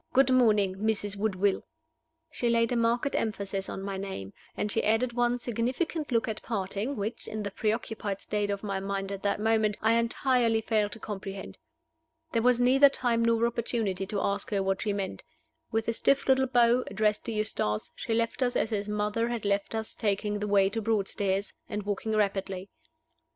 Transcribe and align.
Good 0.13 0.31
morning, 0.31 0.77
Mrs. 0.77 1.15
Woodville." 1.15 1.61
She 2.31 2.49
laid 2.49 2.71
a 2.71 2.75
marked 2.75 3.13
emphasis 3.15 3.69
on 3.69 3.83
my 3.83 3.97
name, 3.97 4.33
and 4.57 4.71
she 4.71 4.83
added 4.83 5.13
one 5.13 5.37
significant 5.37 6.11
look 6.11 6.27
at 6.27 6.41
parting, 6.41 6.95
which 6.95 7.27
(in 7.27 7.43
the 7.43 7.51
preoccupied 7.51 8.19
state 8.19 8.49
of 8.49 8.63
my 8.63 8.79
mind 8.79 9.11
at 9.11 9.21
that 9.21 9.39
moment) 9.39 9.77
I 9.79 9.93
entirely 9.99 10.61
failed 10.61 10.91
to 10.93 10.99
comprehend. 10.99 11.59
There 12.31 12.41
was 12.41 12.59
neither 12.59 12.89
time 12.89 13.23
nor 13.23 13.45
opportunity 13.45 14.07
to 14.07 14.19
ask 14.21 14.49
her 14.49 14.63
what 14.63 14.81
she 14.81 14.91
meant. 14.91 15.21
With 15.71 15.87
a 15.87 15.93
stiff 15.93 16.27
little 16.27 16.47
bow, 16.47 16.83
addressed 16.87 17.25
to 17.25 17.31
Eustace, 17.31 17.91
she 17.95 18.15
left 18.15 18.41
us 18.41 18.55
as 18.55 18.71
his 18.71 18.89
mother 18.89 19.29
had 19.29 19.45
left 19.45 19.75
us 19.75 19.93
taking 19.93 20.39
the 20.39 20.47
way 20.47 20.67
to 20.71 20.81
Broadstairs, 20.81 21.53
and 21.69 21.83
walking 21.83 22.13
rapidly. 22.13 22.71